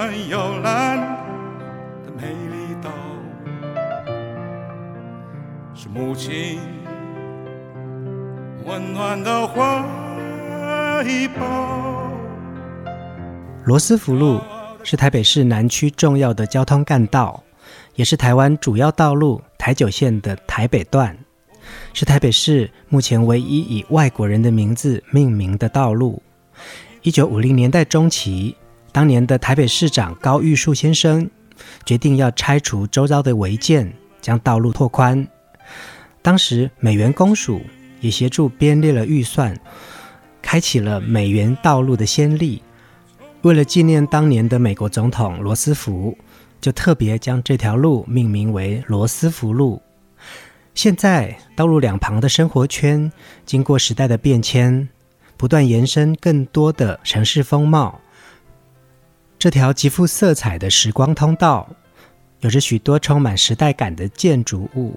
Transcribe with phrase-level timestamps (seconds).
[0.00, 0.98] 欢摇篮
[2.02, 2.88] 的美丽岛，
[5.74, 6.58] 是母亲
[8.64, 9.84] 温暖的怀
[11.38, 12.10] 抱
[13.66, 14.40] 罗斯福路
[14.82, 17.42] 是台北市南区重要的交通干道，
[17.94, 21.14] 也是台湾主要道路台九线的台北段，
[21.92, 26.22] 是台北市目前唯一以外国人的名字命名的道路。
[27.02, 28.56] 一九五零年代中期，
[28.92, 31.30] 当年的台北市长高玉树先生
[31.84, 35.26] 决定要拆除周遭的违建，将道路拓宽。
[36.22, 37.60] 当时美元公署
[38.00, 39.58] 也协助编列了预算，
[40.42, 42.62] 开启了美元道路的先例。
[43.42, 46.16] 为了纪念当年的美国总统罗斯福，
[46.60, 49.80] 就特别将这条路命名为罗斯福路。
[50.74, 53.10] 现在，道路两旁的生活圈
[53.46, 54.88] 经过时代的变迁，
[55.36, 58.00] 不断延伸更多的城市风貌。
[59.40, 61.66] 这条极富色彩的时光通道，
[62.40, 64.94] 有着许多充满时代感的建筑物，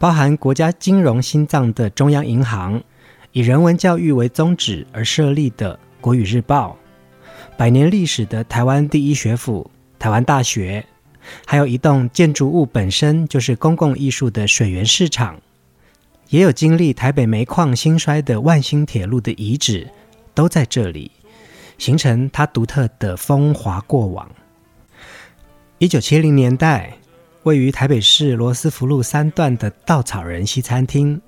[0.00, 2.82] 包含国家金融心脏的中央银行，
[3.30, 6.76] 以人文教育为宗旨而设立的国语日报。
[7.56, 10.84] 百年历史的台湾第一学府台湾大学，
[11.46, 15.40] 还有一栋建筑物本身就是公共艺术的水源市场，
[16.30, 19.88] 也有经历台北煤矿兴衰的万兴铁路的遗址，
[20.34, 21.12] 都在这里，
[21.78, 24.30] 形成它独特的风华过往。
[25.78, 26.96] 一九七零年代，
[27.42, 31.20] 位于台北市罗斯福路三段的稻草人西餐厅，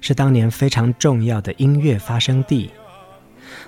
[0.00, 2.70] 是当年非常重要的音乐发生地。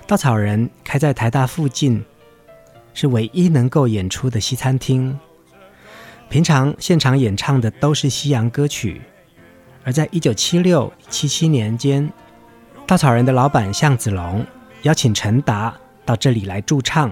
[0.05, 2.03] 稻草人开在台大附近，
[2.93, 5.17] 是唯一能够演出的西餐厅。
[6.27, 9.01] 平常现场演唱的都是西洋歌曲，
[9.83, 12.11] 而在一九七六、七七年间，
[12.85, 14.45] 稻草人的老板向子龙
[14.81, 15.73] 邀请陈达
[16.05, 17.11] 到这里来驻唱。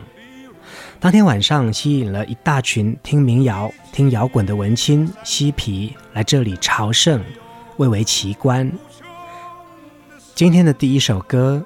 [0.99, 7.21] 当天晚上，吸引了一大群听民谣、听摇滚的文青嬉皮来这里朝圣，
[7.77, 8.71] 蔚为奇观。
[10.35, 11.65] 今天的第一首歌。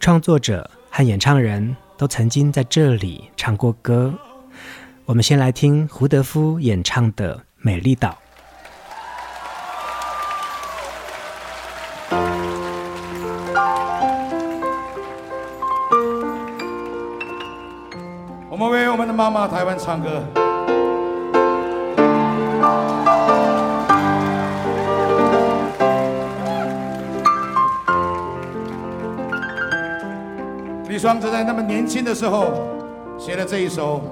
[0.00, 4.12] 创作者和演唱人都曾经在这里唱过歌。
[5.06, 8.10] 我们先来听胡德夫演唱的《美丽岛》。
[19.24, 20.22] 妈妈台湾唱歌。
[30.90, 32.52] 李双泽在那么年轻的时候
[33.16, 34.02] 写了这一首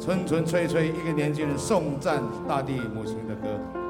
[0.04, 3.87] 《春春翠翠》，一个年轻人颂赞大地母亲的歌。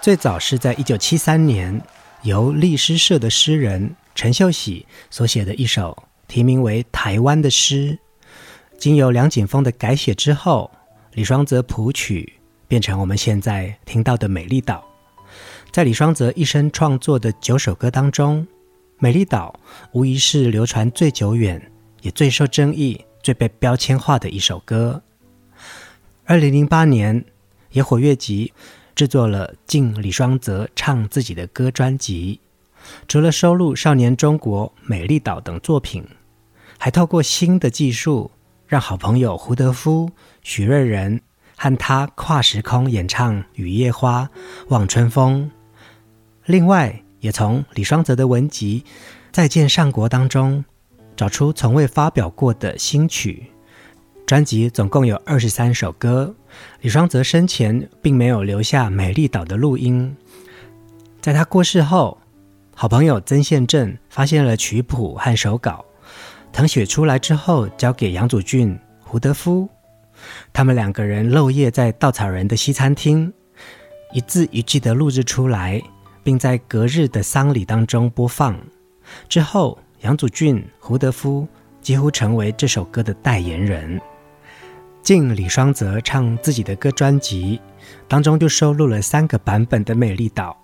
[0.00, 1.82] 最早是在一九七三年
[2.22, 7.98] 由律诗社的诗人陈秀喜所写的一首题名为《台湾》的诗，
[8.78, 10.70] 经由梁锦峰的改写之后，
[11.12, 12.34] 李双泽谱曲，
[12.68, 14.84] 变成我们现在听到的《美丽岛》。
[15.72, 18.46] 在李双泽一生创作的九首歌当中，
[18.98, 19.58] 《美丽岛》
[19.92, 21.70] 无疑是流传最久远、
[22.02, 25.02] 也最受争议、最被标签化的一首歌。
[26.24, 27.24] 二零零八年，
[27.72, 28.52] 野火乐集。
[28.98, 32.40] 制作了《敬李双泽唱自己的歌》专辑，
[33.06, 36.04] 除了收录《少年中国》《美丽岛》等作品，
[36.78, 38.28] 还透过新的技术，
[38.66, 40.10] 让好朋友胡德夫、
[40.42, 41.20] 许瑞仁
[41.56, 44.22] 和他跨时空演唱《雨夜花》
[44.66, 45.44] 《望春风》。
[46.46, 48.82] 另外，也从李双泽的文集
[49.30, 50.64] 《再见上国》当中，
[51.16, 53.46] 找出从未发表过的新曲。
[54.26, 56.34] 专辑总共有二十三首歌。
[56.80, 60.16] 李双泽生前并没有留下《美丽岛》的录音，
[61.20, 62.18] 在他过世后，
[62.74, 65.84] 好朋友曾宪正发现了曲谱和手稿，
[66.52, 69.68] 謄写出来之后，交给杨祖俊、胡德夫，
[70.52, 73.32] 他们两个人漏夜在稻草人的西餐厅，
[74.12, 75.82] 一字一句地录制出来，
[76.22, 78.56] 并在隔日的丧礼当中播放。
[79.28, 81.46] 之后，杨祖俊、胡德夫
[81.80, 84.00] 几乎成为这首歌的代言人。
[85.08, 87.58] 敬李双泽唱自己的歌专辑
[88.06, 90.54] 当中，就收录了三个版本的《美丽岛》，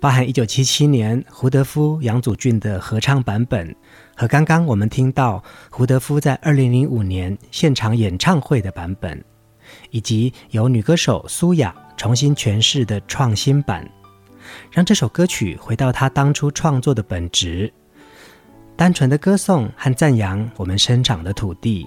[0.00, 3.76] 包含1977年胡德夫、杨祖俊的合唱版本，
[4.16, 9.22] 和刚刚我们听到胡德夫在2005年现场演唱会的版本，
[9.90, 13.86] 以及由女歌手苏雅重新诠释的创新版，
[14.70, 17.70] 让这首歌曲回到他当初创作的本质，
[18.76, 21.86] 单纯的歌颂和赞扬我们生长的土地。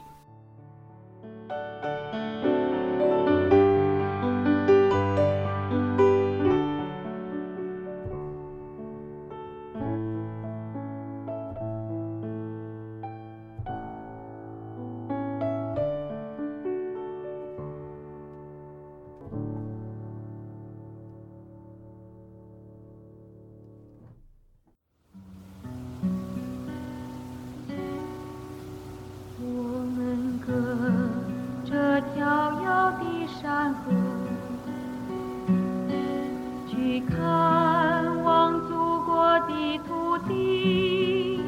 [37.10, 41.40] 看望祖国的土地，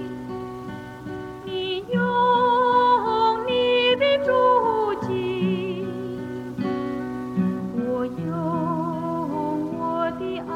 [1.45, 2.01] 你用
[3.45, 4.31] 你的足
[5.05, 5.85] 迹，
[7.75, 10.53] 我用我的爱。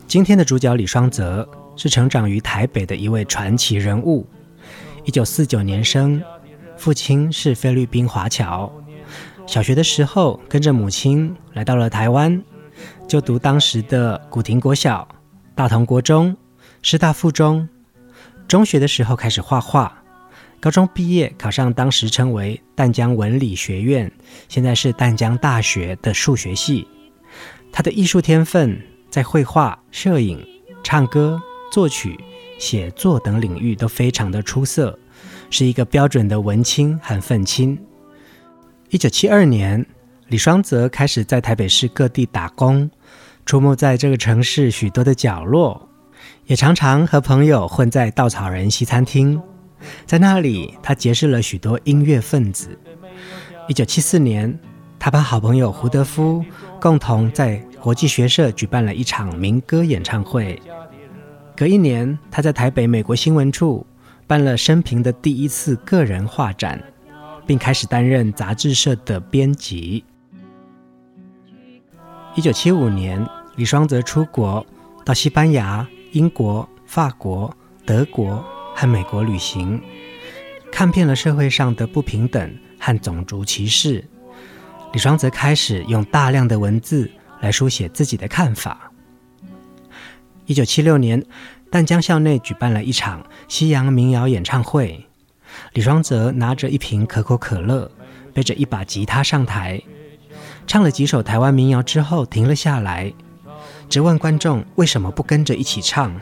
[0.08, 4.26] 今天的主角李双泽是成长于台北的一位传奇人物，
[5.04, 6.22] 一九四九年生。”
[6.78, 8.72] 父亲是菲律宾华侨。
[9.46, 12.42] 小学的时候，跟着母亲来到了台湾，
[13.06, 15.06] 就读当时的古亭国小、
[15.54, 16.34] 大同国中、
[16.80, 17.68] 师大附中。
[18.46, 20.02] 中学的时候开始画画，
[20.60, 24.10] 高中毕业考上当时称为淡江文理学院，
[24.48, 26.86] 现在是淡江大学的数学系。
[27.72, 28.80] 他的艺术天分。
[29.10, 30.46] 在绘画、摄影、
[30.84, 31.40] 唱歌、
[31.72, 32.20] 作曲、
[32.58, 34.98] 写作等领域都非常的出色，
[35.50, 37.78] 是一个标准的文青和愤青。
[38.90, 39.84] 一九七二年，
[40.28, 42.90] 李双泽开始在台北市各地打工，
[43.44, 45.88] 出没在这个城市许多的角落，
[46.46, 49.40] 也常常和朋友混在稻草人西餐厅，
[50.06, 52.78] 在那里他结识了许多音乐分子。
[53.68, 54.58] 一九七四年，
[54.98, 56.44] 他和好朋友胡德夫
[56.80, 60.60] 共同在国际学社举办了一场民歌演唱会。
[61.54, 63.86] 隔一年，他在台北美国新闻处
[64.28, 66.80] 办了生平的第一次个人画展，
[67.46, 70.04] 并开始担任杂志社的编辑。
[72.36, 74.64] 一九七五年，李双泽出国
[75.04, 77.52] 到西班牙、英国、法国、
[77.84, 78.44] 德国
[78.76, 79.82] 和美国旅行，
[80.70, 82.56] 看遍了社会上的不平等。
[82.80, 84.04] 和种族歧视，
[84.92, 88.92] 李双泽开始用大量的文字来书写自己的看法。
[90.46, 91.20] 一九七六年，
[91.70, 95.06] 但江校内举办了一场西洋民谣演唱会，
[95.72, 97.90] 李双泽拿着一瓶可口可乐，
[98.32, 99.80] 背着一把吉他上台，
[100.66, 103.12] 唱了几首台湾民谣之后停了下来，
[103.88, 106.14] 直问观众为什么不跟着一起唱。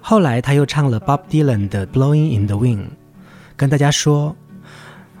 [0.00, 2.84] 后来他又唱了 Bob Dylan 的《Blowing in the Wind》，
[3.56, 4.36] 跟大家说。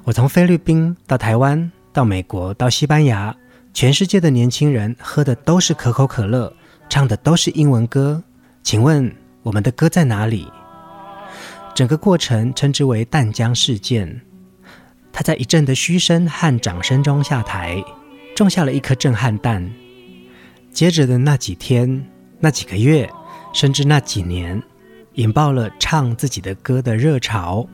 [0.04, 3.32] 我从菲律宾到台湾，到美国，到西班牙，
[3.72, 6.52] 全世界的年轻人喝的都是可口可乐，
[6.88, 8.20] 唱的都是英文歌。
[8.64, 10.46] 请问我们的歌在哪里？
[11.74, 14.20] 整个过程称之为淡江事件。
[15.12, 17.82] 他在一阵的嘘声和掌声中下台，
[18.36, 19.70] 种下了一颗震撼弹。
[20.70, 22.06] 接着的那几天、
[22.40, 23.10] 那几个月，
[23.52, 24.62] 甚至那几年，
[25.14, 27.66] 引爆了唱自己的歌的热潮。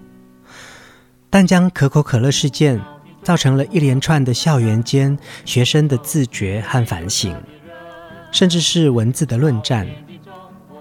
[1.31, 2.81] 淡江可口可乐事件
[3.23, 7.37] 造成了一连串的校园间学生的自觉和反省，
[8.33, 9.87] 甚至是文字的论战，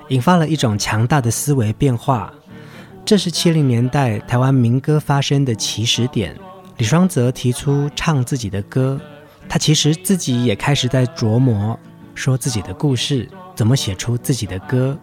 [0.10, 2.34] 引发了一种强大的思维变化。
[3.06, 6.36] 这是七零年代台湾民歌发生的起始点。
[6.78, 9.00] 李双泽提出唱自己的歌，
[9.50, 11.80] 他其实自己也开始在琢磨
[12.14, 14.98] 说自己的故事，怎么写出自己的歌。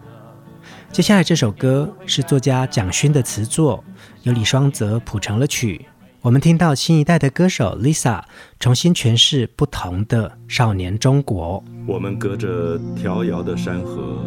[0.91, 3.83] 接下来这首歌是作家蒋勋的词作，
[4.23, 5.85] 由李双泽谱成了曲。
[6.21, 8.23] 我们听到新一代的歌手 Lisa
[8.59, 11.63] 重新诠释不同的少年中国。
[11.85, 14.23] 我们隔着迢遥的山河，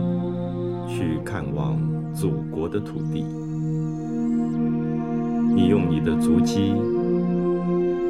[0.98, 1.78] 去看望
[2.12, 3.24] 祖国的土地。
[5.54, 6.72] 你用你的足迹，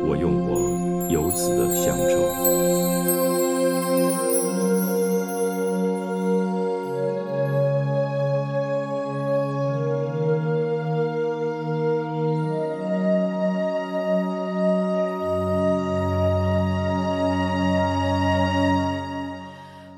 [0.07, 2.17] 我用我游子的乡愁。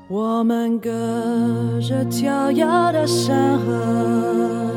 [0.09, 0.89] 我们各
[2.11, 4.69] 着遥的山河，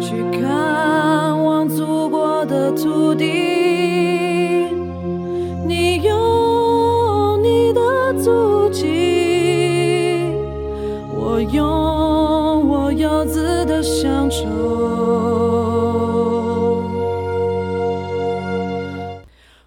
[0.00, 3.24] 去看望祖国的土地。
[5.66, 10.32] 你用你的足迹，
[11.14, 14.46] 我用我游子的乡愁。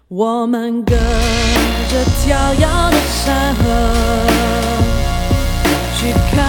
[0.08, 1.96] 我们隔着
[2.28, 3.62] 遥遥的山河。
[6.02, 6.39] 去看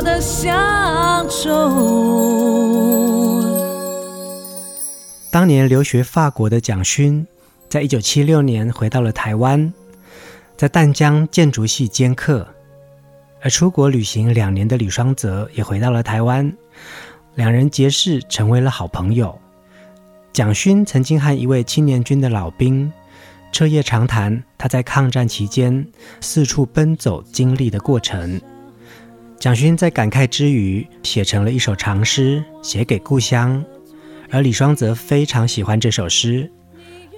[0.00, 1.58] 的乡愁
[5.30, 7.26] 当年留学法国的蒋勋，
[7.68, 9.72] 在一九七六年回到了台湾。
[10.56, 12.44] 在淡江建筑系兼课，
[13.40, 16.52] 而出国旅行两年的李双泽也回到了台湾，
[17.36, 19.38] 两人结识成为了好朋友。
[20.32, 22.92] 蒋勋曾经和一位青年军的老兵
[23.52, 25.86] 彻夜长谈他在抗战期间
[26.20, 28.40] 四处奔走经历的过程。
[29.38, 33.64] 蒋勋在感慨之余写成了一首长诗，写给故乡。
[34.30, 36.50] 而李双泽非常喜欢这首诗，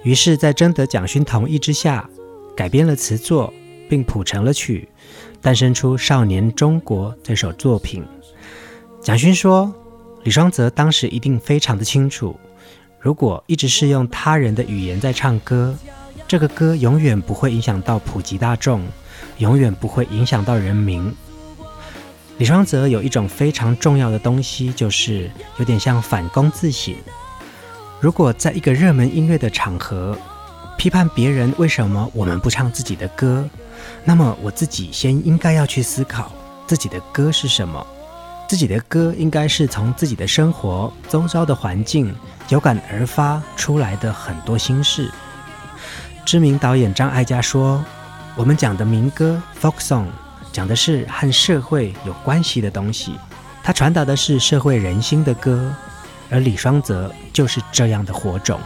[0.03, 2.07] 于是，在征得蒋勋同意之下，
[2.55, 3.51] 改编了词作，
[3.89, 4.87] 并谱成了曲，
[5.41, 8.05] 诞生出《少年中国》这首作品。
[9.01, 9.73] 蒋勋说
[10.23, 12.39] ：“李双泽当时一定非常的清楚。”
[13.01, 15.75] 如果一直是用他人的语言在唱歌，
[16.27, 18.85] 这个歌永远不会影响到普及大众，
[19.39, 21.11] 永远不会影响到人民。
[22.41, 26.95] 李双泽有一种非常重要的东西，就是有点像反躬自省。
[27.99, 30.17] 如果在一个热门音乐的场合，
[30.75, 33.47] 批判别人为什么我们不唱自己的歌，
[34.03, 36.31] 那么我自己先应该要去思考
[36.65, 37.85] 自己的歌是什么。
[38.49, 42.11] 自己的歌应该是从自己的生活周遭的环境
[42.49, 45.11] 有感而发出来的很多心事。
[46.25, 47.85] 知名导演张艾嘉说
[48.35, 50.07] ：“我们讲的民歌 （folk song）
[50.51, 53.17] 讲的是和社会有关系的东西，
[53.63, 55.73] 它传达的是社会人心的歌，
[56.29, 58.59] 而李双泽就是这样的火种。”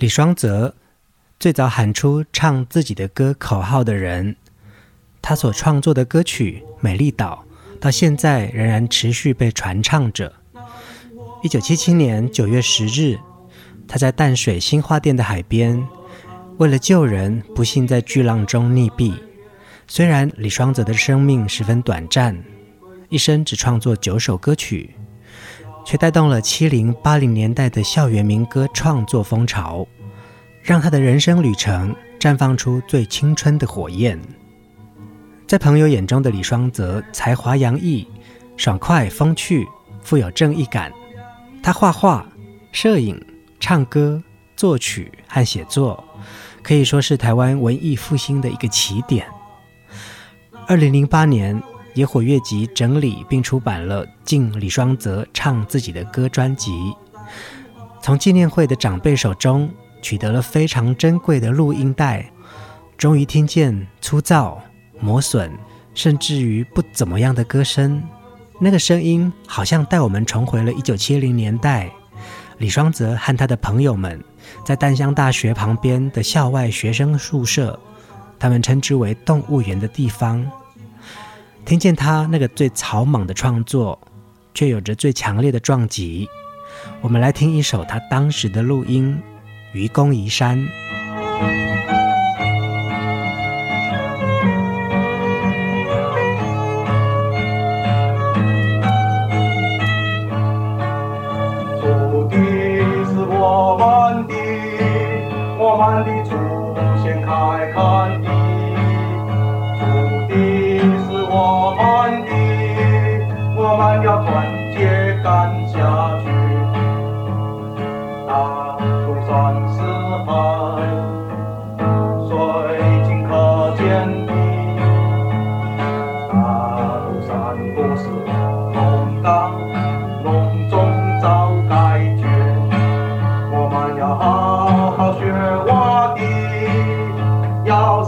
[0.00, 0.76] 李双泽
[1.40, 4.36] 最早喊出唱自己的歌口号的人，
[5.20, 7.44] 他所创作的歌曲《美丽岛》
[7.80, 10.32] 到现在仍然持续被传唱着。
[11.42, 13.18] 一九七七年九月十日，
[13.88, 15.84] 他在淡水新花店的海边，
[16.58, 19.14] 为了救人，不幸在巨浪中溺毙。
[19.88, 22.40] 虽然李双泽的生命十分短暂，
[23.08, 24.94] 一生只创作九首歌曲。
[25.88, 29.88] 却带动了七零八零年代的校园民歌创作风潮，
[30.60, 34.20] 让他的人生旅程绽放出最青春的火焰。
[35.46, 38.06] 在朋友眼中的李双泽，才华洋溢，
[38.58, 39.66] 爽快风趣，
[40.02, 40.92] 富有正义感。
[41.62, 42.28] 他画画、
[42.70, 43.18] 摄影、
[43.58, 44.22] 唱歌、
[44.56, 46.04] 作曲和写作，
[46.62, 49.26] 可以说是台湾文艺复兴的一个起点。
[50.66, 51.58] 二零零八年。
[51.98, 56.94] 野火乐集整理并出版了《敬李双泽唱自己的歌》专辑，
[58.00, 59.68] 从纪念会的长辈手中
[60.00, 62.30] 取得了非常珍贵的录音带，
[62.96, 64.62] 终于听见粗糙、
[65.00, 65.50] 磨损，
[65.92, 68.00] 甚至于不怎么样的歌声。
[68.60, 71.90] 那个声音好像带我们重回了一九七零年代，
[72.58, 74.22] 李双泽和他的朋友们
[74.64, 77.76] 在淡江大学旁边的校外学生宿舍，
[78.38, 80.48] 他们称之为“动物园”的地方。
[81.68, 84.00] 听见他那个最草莽的创作，
[84.54, 86.26] 却有着最强烈的撞击。
[87.02, 89.14] 我们来听一首他当时的录音
[89.78, 90.58] 《愚公移山》。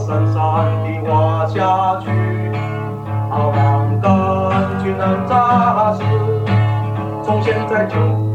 [0.07, 0.35] 闪闪
[0.83, 2.09] 的画下去
[3.31, 4.51] 好让钢
[4.83, 6.03] 琴能扎实
[7.23, 8.30] 从现在就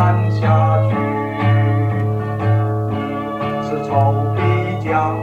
[0.00, 0.94] 看下去。
[3.62, 5.14] 是臭皮匠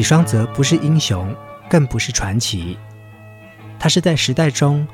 [0.00, 1.28] 李双泽不是英雄，
[1.68, 2.78] 更不是传奇，
[3.78, 4.88] 他是在时代中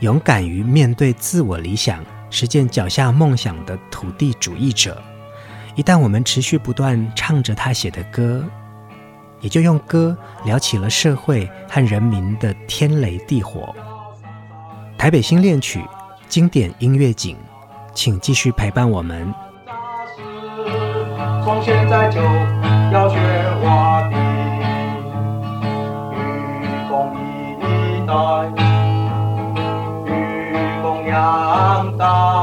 [0.00, 4.96] 勇敢于面对自我理想、实践脚下梦想的土地主义者。
[5.74, 8.42] 一旦我们持续不断唱着他写的歌，
[9.42, 10.16] 也就用歌
[10.46, 13.76] 聊起了社会和人民的天雷地火。
[14.96, 15.84] 台北新恋曲
[16.30, 17.36] 经典音乐景，
[17.92, 19.30] 请继续陪伴我们。
[21.44, 22.22] 从现在就
[22.90, 23.18] 要学
[23.62, 24.00] 挖
[28.56, 28.60] 于
[30.82, 32.35] 共养大。